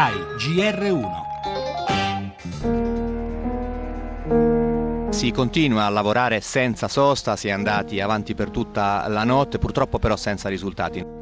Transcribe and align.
RAI 0.00 0.14
GR1 0.38 1.08
Si 5.10 5.30
continua 5.30 5.84
a 5.84 5.90
lavorare 5.90 6.40
senza 6.40 6.88
sosta, 6.88 7.36
si 7.36 7.48
è 7.48 7.50
andati 7.50 8.00
avanti 8.00 8.34
per 8.34 8.48
tutta 8.48 9.06
la 9.08 9.24
notte, 9.24 9.58
purtroppo 9.58 9.98
però 9.98 10.16
senza 10.16 10.48
risultati. 10.48 11.19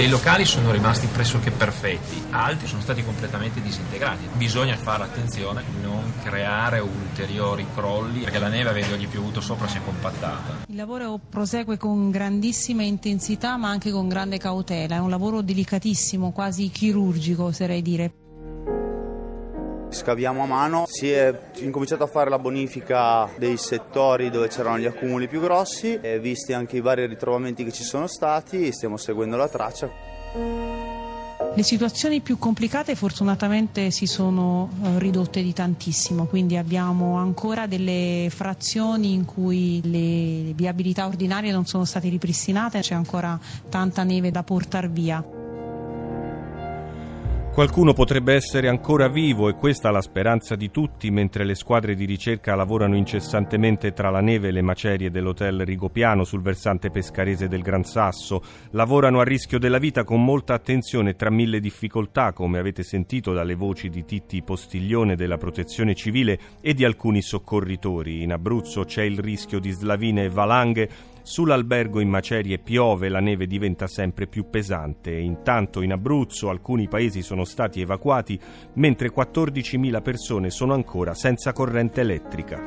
Dei 0.00 0.08
locali 0.08 0.46
sono 0.46 0.72
rimasti 0.72 1.08
pressoché 1.08 1.50
perfetti, 1.50 2.22
altri 2.30 2.66
sono 2.66 2.80
stati 2.80 3.04
completamente 3.04 3.60
disintegrati. 3.60 4.30
Bisogna 4.32 4.74
fare 4.74 5.02
attenzione 5.02 5.60
a 5.60 5.62
non 5.82 6.14
creare 6.24 6.78
ulteriori 6.78 7.66
crolli 7.74 8.20
perché 8.20 8.38
la 8.38 8.48
neve 8.48 8.70
avendogli 8.70 9.06
piovuto 9.06 9.42
sopra 9.42 9.68
si 9.68 9.76
è 9.76 9.82
compattata. 9.84 10.64
Il 10.68 10.76
lavoro 10.76 11.20
prosegue 11.28 11.76
con 11.76 12.10
grandissima 12.10 12.82
intensità 12.82 13.58
ma 13.58 13.68
anche 13.68 13.90
con 13.90 14.08
grande 14.08 14.38
cautela, 14.38 14.94
è 14.94 15.00
un 15.00 15.10
lavoro 15.10 15.42
delicatissimo, 15.42 16.32
quasi 16.32 16.70
chirurgico 16.70 17.44
oserei 17.44 17.82
dire. 17.82 18.12
Scaviamo 19.90 20.44
a 20.44 20.46
mano, 20.46 20.84
si 20.86 21.10
è 21.10 21.36
incominciato 21.56 22.04
a 22.04 22.06
fare 22.06 22.30
la 22.30 22.38
bonifica 22.38 23.28
dei 23.36 23.56
settori 23.56 24.30
dove 24.30 24.48
c'erano 24.48 24.78
gli 24.78 24.86
accumuli 24.86 25.28
più 25.28 25.40
grossi, 25.40 25.98
e 26.00 26.20
visti 26.20 26.52
anche 26.52 26.76
i 26.76 26.80
vari 26.80 27.06
ritrovamenti 27.06 27.64
che 27.64 27.72
ci 27.72 27.82
sono 27.82 28.06
stati, 28.06 28.72
stiamo 28.72 28.96
seguendo 28.96 29.36
la 29.36 29.48
traccia. 29.48 29.90
Le 31.52 31.64
situazioni 31.64 32.20
più 32.20 32.38
complicate 32.38 32.94
fortunatamente 32.94 33.90
si 33.90 34.06
sono 34.06 34.70
eh, 34.84 34.98
ridotte 35.00 35.42
di 35.42 35.52
tantissimo, 35.52 36.26
quindi 36.26 36.56
abbiamo 36.56 37.16
ancora 37.16 37.66
delle 37.66 38.28
frazioni 38.30 39.12
in 39.12 39.24
cui 39.24 39.80
le 39.82 40.52
viabilità 40.54 41.06
ordinarie 41.06 41.50
non 41.50 41.66
sono 41.66 41.84
state 41.84 42.08
ripristinate, 42.08 42.80
c'è 42.80 42.94
ancora 42.94 43.38
tanta 43.68 44.04
neve 44.04 44.30
da 44.30 44.44
portare 44.44 44.88
via. 44.88 45.39
Qualcuno 47.52 47.92
potrebbe 47.92 48.34
essere 48.34 48.68
ancora 48.68 49.08
vivo 49.08 49.48
e 49.48 49.54
questa 49.54 49.88
è 49.88 49.92
la 49.92 50.00
speranza 50.00 50.54
di 50.54 50.70
tutti 50.70 51.10
mentre 51.10 51.44
le 51.44 51.56
squadre 51.56 51.96
di 51.96 52.04
ricerca 52.04 52.54
lavorano 52.54 52.96
incessantemente 52.96 53.92
tra 53.92 54.08
la 54.08 54.20
neve 54.20 54.48
e 54.48 54.50
le 54.52 54.62
macerie 54.62 55.10
dell'hotel 55.10 55.64
Rigopiano 55.64 56.22
sul 56.22 56.42
versante 56.42 56.90
pescarese 56.90 57.48
del 57.48 57.62
Gran 57.62 57.82
Sasso. 57.82 58.40
Lavorano 58.70 59.18
a 59.18 59.24
rischio 59.24 59.58
della 59.58 59.78
vita 59.78 60.04
con 60.04 60.24
molta 60.24 60.54
attenzione 60.54 61.16
tra 61.16 61.28
mille 61.28 61.58
difficoltà, 61.58 62.32
come 62.32 62.60
avete 62.60 62.84
sentito 62.84 63.32
dalle 63.32 63.56
voci 63.56 63.90
di 63.90 64.04
Titti 64.04 64.42
Postiglione 64.42 65.16
della 65.16 65.36
Protezione 65.36 65.94
Civile 65.96 66.38
e 66.60 66.72
di 66.72 66.84
alcuni 66.84 67.20
soccorritori. 67.20 68.22
In 68.22 68.32
Abruzzo 68.32 68.84
c'è 68.84 69.02
il 69.02 69.18
rischio 69.18 69.58
di 69.58 69.72
slavine 69.72 70.24
e 70.24 70.30
valanghe 70.30 70.88
Sull'albergo 71.30 72.00
in 72.00 72.08
macerie 72.08 72.58
piove, 72.58 73.08
la 73.08 73.20
neve 73.20 73.46
diventa 73.46 73.86
sempre 73.86 74.26
più 74.26 74.50
pesante 74.50 75.12
intanto 75.12 75.80
in 75.80 75.92
Abruzzo 75.92 76.50
alcuni 76.50 76.88
paesi 76.88 77.22
sono 77.22 77.44
stati 77.44 77.80
evacuati 77.80 78.36
mentre 78.74 79.12
14.000 79.12 80.02
persone 80.02 80.50
sono 80.50 80.74
ancora 80.74 81.14
senza 81.14 81.52
corrente 81.52 82.00
elettrica. 82.00 82.60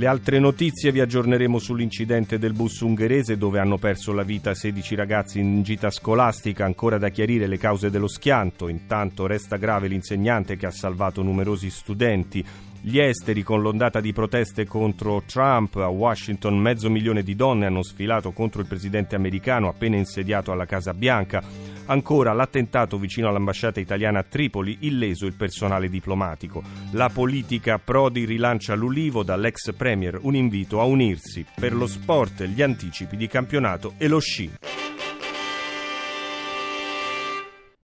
Le 0.00 0.06
altre 0.06 0.38
notizie 0.38 0.92
vi 0.92 1.00
aggiorneremo 1.00 1.58
sull'incidente 1.58 2.38
del 2.38 2.52
bus 2.52 2.78
ungherese 2.80 3.36
dove 3.36 3.58
hanno 3.58 3.78
perso 3.78 4.12
la 4.12 4.22
vita 4.22 4.54
16 4.54 4.94
ragazzi 4.94 5.40
in 5.40 5.62
gita 5.62 5.90
scolastica, 5.90 6.64
ancora 6.64 6.98
da 6.98 7.08
chiarire 7.08 7.48
le 7.48 7.58
cause 7.58 7.90
dello 7.90 8.06
schianto, 8.06 8.68
intanto 8.68 9.26
resta 9.26 9.56
grave 9.56 9.88
l'insegnante 9.88 10.56
che 10.56 10.66
ha 10.66 10.70
salvato 10.70 11.20
numerosi 11.22 11.68
studenti. 11.68 12.46
Gli 12.80 12.98
esteri 13.00 13.42
con 13.42 13.60
l'ondata 13.60 14.00
di 14.00 14.12
proteste 14.12 14.64
contro 14.64 15.22
Trump 15.26 15.74
a 15.76 15.88
Washington, 15.88 16.58
mezzo 16.58 16.88
milione 16.88 17.22
di 17.22 17.34
donne 17.34 17.66
hanno 17.66 17.82
sfilato 17.82 18.30
contro 18.30 18.60
il 18.60 18.68
presidente 18.68 19.16
americano 19.16 19.68
appena 19.68 19.96
insediato 19.96 20.52
alla 20.52 20.64
Casa 20.64 20.94
Bianca. 20.94 21.42
Ancora 21.86 22.32
l'attentato 22.32 22.96
vicino 22.96 23.28
all'ambasciata 23.28 23.80
italiana 23.80 24.20
a 24.20 24.24
Tripoli, 24.26 24.78
illeso 24.80 25.26
il 25.26 25.34
personale 25.34 25.88
diplomatico. 25.88 26.62
La 26.92 27.08
politica 27.08 27.78
Prodi 27.78 28.24
rilancia 28.24 28.74
l'Ulivo 28.74 29.24
dall'ex 29.24 29.72
premier 29.74 30.18
un 30.22 30.36
invito 30.36 30.80
a 30.80 30.84
unirsi 30.84 31.44
per 31.56 31.74
lo 31.74 31.86
sport, 31.86 32.44
gli 32.44 32.62
anticipi 32.62 33.16
di 33.16 33.26
campionato 33.26 33.94
e 33.98 34.06
lo 34.06 34.20
sci. 34.20 34.77